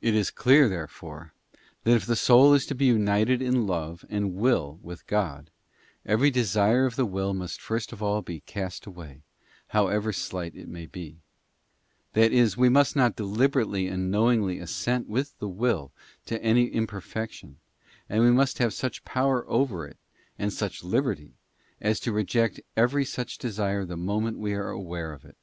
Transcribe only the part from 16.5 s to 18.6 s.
imperfection, and and consent necessaryfor we must